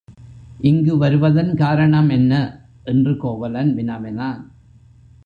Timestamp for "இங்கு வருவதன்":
0.59-1.55